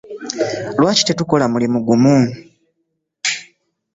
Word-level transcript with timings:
Lwaki 0.79 1.03
tetukola 1.07 1.45
mulimu 1.53 1.79
gumu? 1.87 2.17